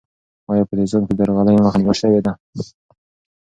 آیا 0.51 0.63
په 0.69 0.73
نظام 0.79 1.03
کې 1.07 1.13
د 1.15 1.17
درغلۍ 1.21 1.55
مخه 1.59 1.77
نیول 1.81 1.97
سوې 2.01 2.19
ده؟ 2.25 2.31